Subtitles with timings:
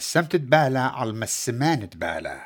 [0.00, 2.40] مسمت تبالا على مسمان تبالا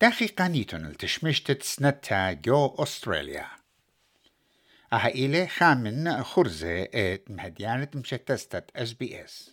[0.00, 3.46] دقيقة نيتون التشمشت سنتا جو أستراليا.
[4.92, 9.50] أها إلي خامن خرزة إت مهديانة مشتستت إس بي إس.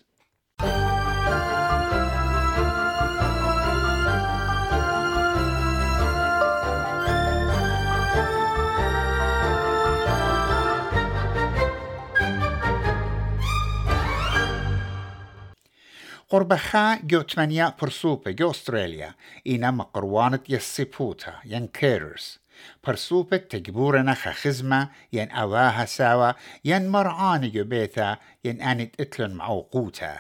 [16.34, 19.16] قربخا جو تمانيا برسوبة جو أستراليا
[19.48, 22.40] إنا مقروانة يسيبوتا ين كيررز
[22.88, 26.32] برسوبة تجبورنا خزمة ين أواها ساوا
[26.66, 30.20] ين مرعان جو بيتا ين آنت إتلن معوقوتا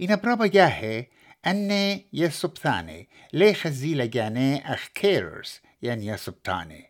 [0.00, 1.06] إنا برابا جاهي
[1.46, 6.88] أني يسبثاني لي خزيلة جاني أخ كيررز ين يسبتاني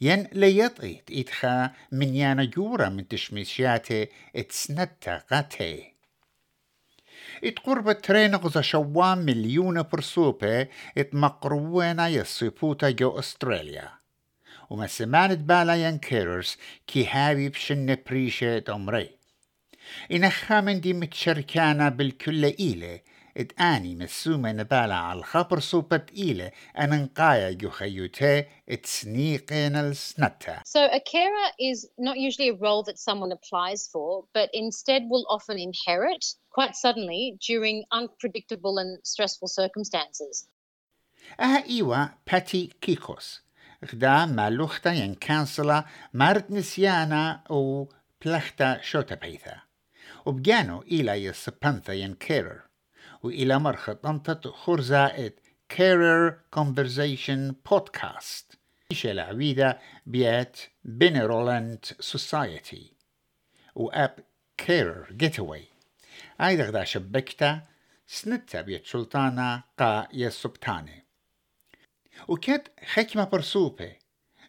[0.00, 5.97] ين ليطئ إتخا من يانا جورا من تشميشياتي اتسنتا قاتي
[7.44, 10.66] ات قرب ترين غزا شوام مليون برسوبة
[10.98, 13.98] ات مقرونا يصيبوتا جو أستراليا.
[14.70, 19.10] وما سمانت بالا ين كيررز كي هابي بشن بريشة عمري
[20.12, 23.00] إن خامن دي متشركانا بالكل إيلة
[23.37, 30.61] اد آني مسومة نبالا على الخبر صوبة إيلة أن نقايا جو خيوتي اد سنيقين السنتا
[30.65, 35.25] So a carer is not usually a role that someone applies for, but instead will
[35.29, 40.47] often inherit quite suddenly during unpredictable and stressful circumstances.
[41.39, 43.43] أها إيوا باتي كيكوس
[43.93, 47.89] غدا مالوختا ين كانسلا مارت نسيانا أو
[48.25, 49.61] بلختا شوتا بيثا
[50.25, 52.61] وبجانو إلى يسبنثا ين كيرر
[53.22, 55.32] وإلى مرخة طنطة خرزائد
[55.68, 58.58] كيرر كونفرزيشن بودكاست
[58.90, 62.92] إيشة العويدة بيات بينيرولنت سوسايتي.
[63.74, 64.18] وأب
[64.56, 65.64] كيرر جيتوي
[66.40, 67.62] أيضا غدا شبكتا
[68.06, 71.04] سنتا بيت سلطانة قا يسبتاني
[72.28, 73.96] وكت حكمة برسوبة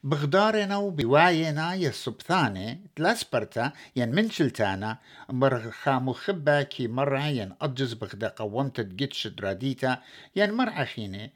[0.03, 4.97] بغدارنا وبواينا يسبثاني تلاسبرتا ين من شلتانا
[5.29, 10.01] مرخا مخبا كي مرة ين أجز بغدا قوانت جتش دراديتا
[10.35, 11.31] ين مرعى خيني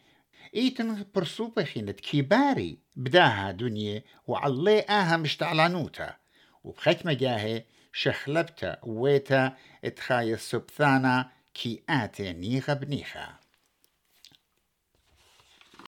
[0.56, 6.16] إيتن برسوبة خينة كيباري بداها دنيا وعلي آها مشتعلانوتا
[6.64, 7.64] وبحكمة جاهي
[7.94, 9.54] شخلبتا ويتا
[9.86, 13.43] إتخايا السبثانا كي آتي نيخا بنيخا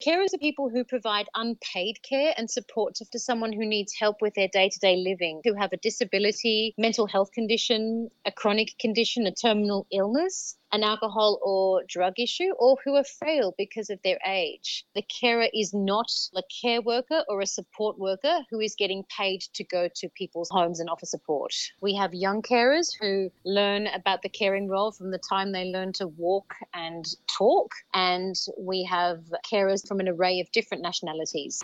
[0.05, 4.35] Carers are people who provide unpaid care and support to someone who needs help with
[4.35, 9.25] their day to day living, who have a disability, mental health condition, a chronic condition,
[9.25, 14.20] a terminal illness, an alcohol or drug issue, or who are frail because of their
[14.44, 14.84] age.
[14.94, 19.40] The carer is not a care worker or a support worker who is getting paid
[19.54, 21.52] to go to people's homes and offer support.
[21.80, 25.92] We have young carers who learn about the caring role from the time they learn
[26.00, 27.04] to walk and
[27.38, 28.34] talk, and
[28.70, 29.18] we have
[29.50, 31.54] carers from an array of different nationalities.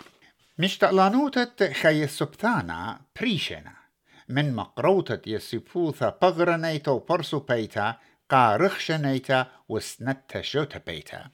[0.59, 3.73] مشتقلانوتة خي السبتانا بريشنا
[4.29, 7.97] من مقروتة يسيبوثا بغرنيتا وبرسو بيتا
[8.32, 11.30] قا رخشنيتا وسنتا شوتا بيتا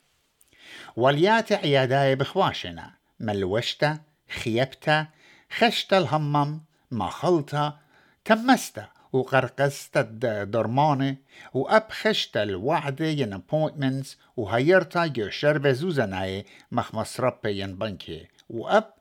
[0.97, 3.99] وليات عياداي بخواشنا ملوشتا
[4.31, 5.07] خيبتا
[5.51, 6.61] خشتا الهمم
[6.91, 7.79] ما خلطة
[8.25, 10.01] تمستا وقرقستا
[10.45, 11.17] درمانة
[11.55, 15.31] وأبخشتا الوعدة ين appointments وهيرتا جو
[15.73, 18.95] زوزناي مخمس ربي ين بنكي وأب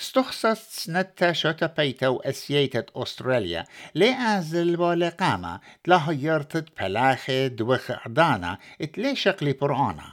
[0.00, 3.64] استخصصت سنتا شوتا بيتا وأسييتت أستراليا
[3.94, 10.12] لأزل ولقامة تلاهيرتت بلاخة دوخ عدانا اتلي شقلي برعانا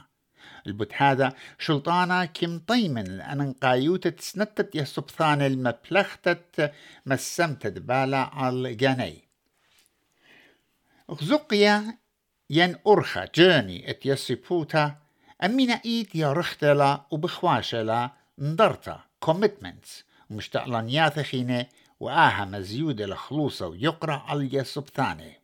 [0.66, 6.72] البت هذا شلطانا كم طيمن أن قايوتة سنتت يسبثان المبلختت
[7.06, 9.28] مسمتت بالا على جاني
[11.10, 11.98] غزقيا
[12.50, 14.96] ين أرخا جاني ات يسيبوتا
[15.44, 19.11] أمينا إيد يا رختلا وبخواشلا ندرتا.
[19.25, 21.65] commitments ومشتقلانيات خينة
[21.99, 25.37] وآها مزيودة لخلوصة ويقرأ على السبثاني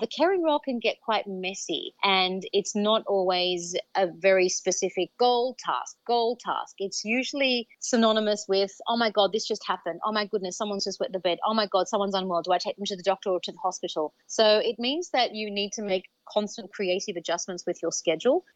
[0.00, 5.54] The caring role can get quite messy and it's not always a very specific goal
[5.62, 6.76] task, goal task.
[6.78, 10.00] It's usually synonymous with, oh my God, this just happened.
[10.02, 11.36] Oh my goodness, someone's just wet the bed.
[11.46, 12.40] Oh my God, someone's unwell.
[12.40, 14.14] Do I take them to the doctor or to the hospital?
[14.26, 18.46] So it means that you need to make constant creative adjustments with your schedule.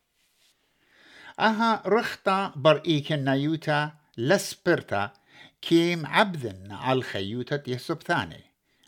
[1.40, 5.11] أها رختا برئيك النيوتا لسبرتا
[5.61, 8.43] كيم عبدن على خيوتة يسبثاني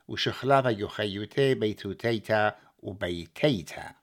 [0.08, 3.96] وشخلافة يخيوتي بيتوتيتا وبيتيتا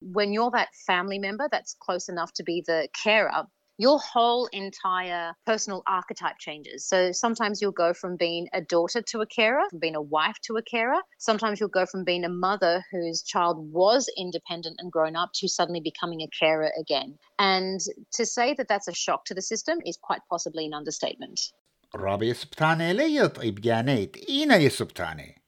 [0.00, 3.46] When you're that family member that's close enough to be the carer,
[3.81, 6.85] your whole entire personal archetype changes.
[6.85, 10.37] So sometimes you'll go from being a daughter to a carer, from being a wife
[10.43, 11.01] to a carer.
[11.17, 15.47] Sometimes you'll go from being a mother whose child was independent and grown up to
[15.47, 17.17] suddenly becoming a carer again.
[17.39, 17.79] And
[18.17, 21.51] to say that that's a shock to the system is quite possibly an understatement.
[21.95, 25.41] رابي سبتاني لي يطيب جانيت إينا يسبتاني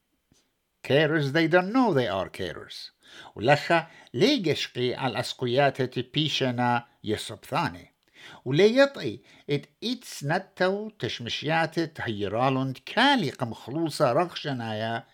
[0.87, 2.91] Carers they don't know they are carers
[3.35, 7.93] ولخا لي يشقي على أسقيات بيشنا يسبتاني
[8.44, 9.20] ولي يطي
[9.50, 15.04] ات إتس نتو تشمشيات تهيرالون كالي قم خلوصة رغشنايا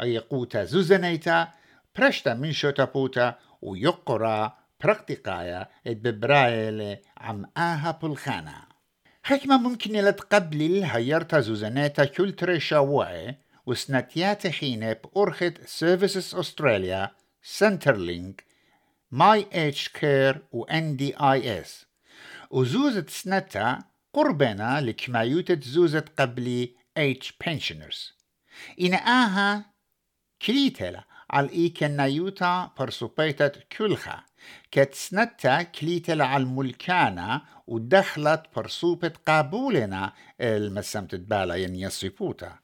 [0.00, 1.48] أي قوتا زوزنيتا
[1.98, 8.62] برشتا من شوتابوتا ويقرا برقتقايا ات ببرايل عم آها بلخانا
[9.22, 13.36] حكمة ممكن لتقبل هيرتا زوزنيتا كل تريشا وعي
[13.66, 17.10] وسنتيات حين بأرخد سيرفيسز أستراليا
[17.42, 18.44] سنترلينك
[19.10, 21.85] ماي اتش كير و ان دي اي اس
[22.50, 23.78] وزوزة سنتا
[24.12, 28.12] قربنا لكمايوتة زوزة قبلي اتش بنشنرز
[28.80, 29.64] إن آها
[30.42, 34.22] كليتلا على إي كنايوتا برسوبيتة كلخا
[34.70, 42.58] كت سنتا كليتلا على الملكانا ودخلت برسوبة قابولنا المسمت بالا ين يصيبوتا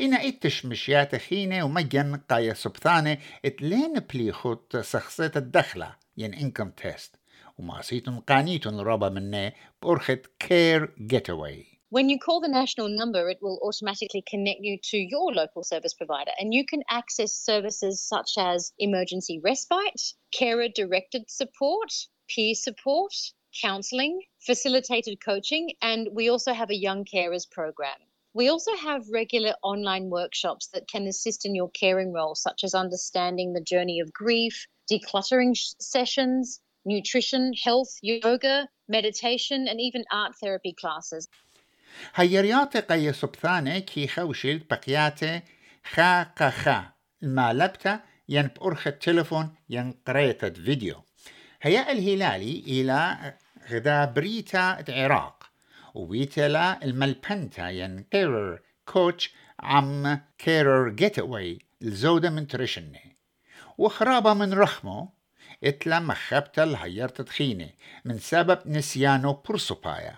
[0.00, 7.19] إنا إتش مشيات خينة ومجن قاية سبثانة إتلين بليخوت سخصيت الدخلة ين إنكم تيست
[7.59, 13.59] وماسيتن قانيتن ربا منه بأرخت كير جيتاوي When you call the national number, it will
[13.63, 18.73] automatically connect you to your local service provider, and you can access services such as
[18.79, 20.01] emergency respite,
[20.37, 21.91] carer directed support,
[22.27, 23.13] peer support,
[23.61, 27.97] counselling, facilitated coaching, and we also have a young carers program.
[28.33, 32.75] We also have regular online workshops that can assist in your caring role, such as
[32.75, 40.72] understanding the journey of grief, decluttering sessions, nutrition, health, yoga, meditation, and even art therapy
[40.72, 41.28] classes.
[42.14, 45.42] هيرياتي قي سبثاني كي خوشل بقياتي
[45.84, 46.92] خا قخا
[47.22, 51.04] ما لبتا ين بأرخ التلفون ين قريت فيديو
[51.62, 53.34] هيا الهلالي إلى
[53.70, 55.50] غدا بريتا العراق.
[55.94, 63.16] وبيتلا الملبنتا ين كيرر كوتش عم كيرر جيت اواي الزودة من ترشني
[63.78, 65.08] وخرابة من رخمه
[65.64, 67.74] إتلا مخبتا الهيرت تخيني
[68.04, 70.16] من سبب نسيانو برسوبايا.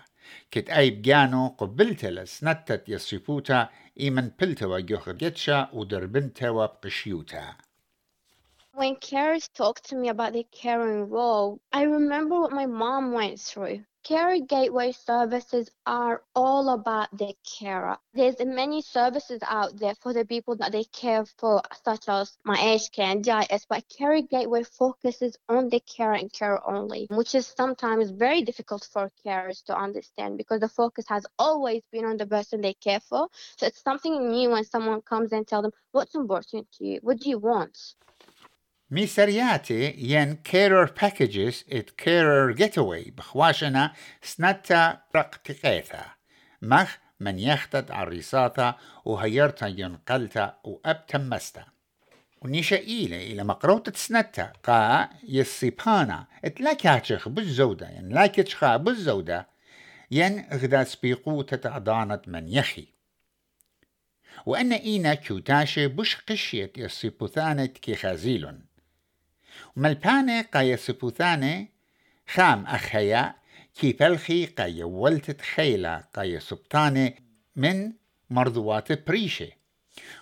[0.51, 3.69] كت اي بجانو قبلت سنتت يصيبوتا
[3.99, 7.55] إيمن بلتا وجوخ جتشا ودربنتا وبقشيوتا
[8.75, 13.39] When carers talk to me about their caring role, I remember what my mom went
[13.39, 13.85] through.
[14.03, 17.97] Carer Gateway services are all about the carer.
[18.13, 22.59] There's many services out there for the people that they care for, such as my
[22.59, 27.33] age care and DIS, but Carer Gateway focuses on the carer and carer only, which
[27.33, 32.17] is sometimes very difficult for carers to understand because the focus has always been on
[32.17, 33.29] the person they care for.
[33.55, 37.21] So it's something new when someone comes and tell them what's important to you, what
[37.21, 37.77] do you want.
[38.93, 46.05] ميسرياتي ين كيرر باكجز ات كيرر جيتوي بخواشنا سنتا برقتقيثا
[46.61, 48.75] مخ من يختد عريساتا
[49.05, 51.65] وهيرتا ينقلتا وابتمستا
[52.41, 59.47] ونيشا إيلة إلى مقروطة سنتا قا يسيبانا ات لا كاتشخ بالزودة ين لا كاتشخا بالزودة
[60.11, 62.87] ين غدا سبيقوتة عضانت من يخي
[64.45, 67.95] وأن إينا كوتاشي بش قشيت يسيبوثانة كي
[69.53, 71.67] خازيلون ملبانة قاية سبوثانة
[72.27, 73.35] خام أخيا
[73.75, 77.13] كي بلخي قاية ولتت خيلة قاية سبطانة
[77.55, 77.93] من
[78.29, 79.49] مرضوات بريشة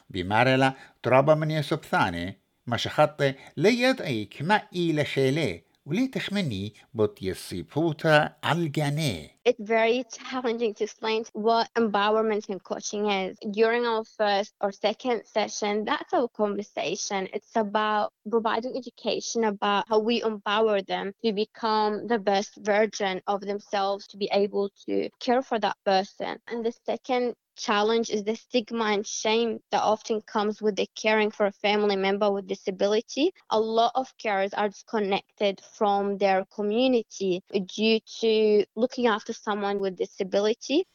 [0.09, 0.73] بمارلا
[1.03, 2.33] ترابا من يسبثانة
[2.67, 10.85] مشخطة ليد أي كما إيلة خيلة وليه تخمني بوت يصيبوتا عالجاني It's very challenging to
[10.85, 13.38] explain what empowerment and coaching is.
[13.52, 17.28] During our first or second session, that's our conversation.
[17.32, 23.40] It's about providing education about how we empower them to become the best version of
[23.40, 26.32] themselves, to be able to care for that person.
[26.49, 31.30] And the second challenge is the stigma and shame that often comes with the caring
[31.30, 33.32] for a family member with disability.
[33.50, 37.42] A lot of carers are disconnected from their community
[37.76, 40.87] due to looking after someone with disability.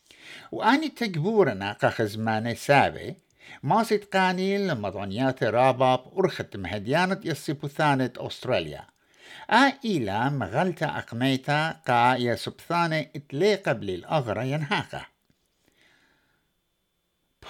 [0.51, 3.15] وأني تجبورنا كخزمانة سابي
[3.63, 8.85] ما قانيل مضانيات رابا بأرخت مهديانة يصيبوثانة أستراليا
[9.49, 15.05] آئلا مغلتا أقميتا قا يسبثانة اتلي قبل الأغرى ينهاقه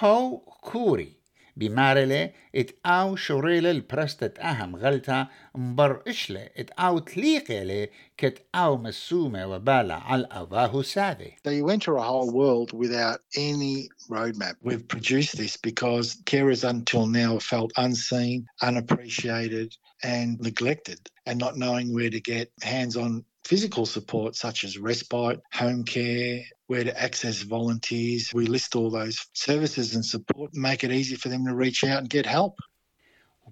[0.02, 1.22] بو كوري
[1.56, 7.88] بمارلة ات او شوريلة البرستة اهم غلطة مبر اشلة ات او تليقلة
[8.18, 13.90] كت او مسومة وبالة على اباهو ساذي So you enter a whole world without any
[14.10, 14.56] roadmap.
[14.62, 21.94] We've produced this because carers until now felt unseen, unappreciated, and neglected, and not knowing
[21.94, 27.42] where to get hands on physical support such as respite, home care, where to access
[27.42, 28.34] volunteers.
[28.34, 32.00] We list all those services and support, make it easy for them to reach out
[32.00, 32.56] and get help.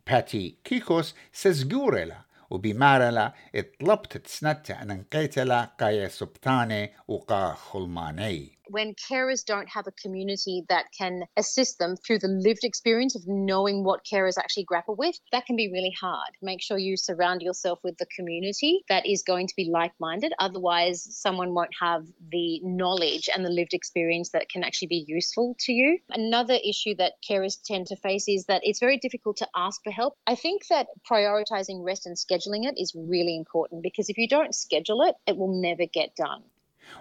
[0.07, 9.68] باتي كيكوس سزجورلا وبمارلا اطلبت تسنتا ان انقيتلا قايا سبتاني وقا خلماني when carers don't
[9.68, 14.38] have a community that can assist them through the lived experience of knowing what carers
[14.38, 16.30] actually grapple with, that can be really hard.
[16.42, 20.32] Make sure you surround yourself with the community that is going to be like minded.
[20.38, 25.56] Otherwise, someone won't have the knowledge and the lived experience that can actually be useful
[25.60, 25.98] to you.
[26.10, 29.90] Another issue that carers tend to face is that it's very difficult to ask for
[29.90, 30.16] help.
[30.26, 34.54] I think that prioritizing rest and scheduling it is really important because if you don't
[34.54, 36.42] schedule it, it will never get done.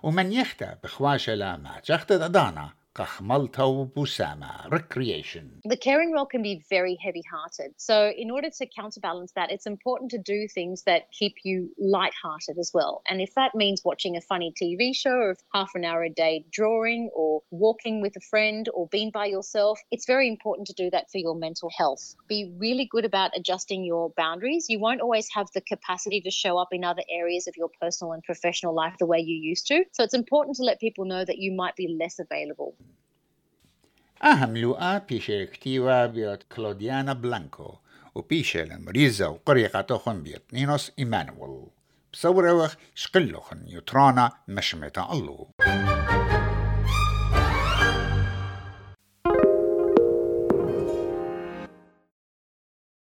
[0.04, 2.70] ومن يختا بخواشلا ما تخت دانا.
[4.70, 5.62] Recreation.
[5.64, 7.74] The caring role can be very heavy hearted.
[7.78, 12.58] So, in order to counterbalance that, it's important to do things that keep you light-hearted
[12.60, 13.02] as well.
[13.10, 16.46] And if that means watching a funny TV show or half an hour a day
[16.52, 20.92] drawing or walking with a friend or being by yourself, it's very important to do
[20.92, 22.16] that for your mental health.
[22.28, 24.68] Be really good about adjusting your boundaries.
[24.70, 28.14] You won't always have the capacity to show up in other areas of your personal
[28.14, 29.84] and professional life the way you used to.
[29.94, 32.76] So, it's important to let people know that you might be less available.
[34.24, 37.76] أهم لقاء بيشي كتيوا بيوت كلوديانا بلانكو
[38.16, 41.66] وبيشي المريزة وقريقة توخن بيوت نينوس إيمانويل.
[42.14, 45.48] بصور أوخ شقلوخن يترانا مشمتا الله.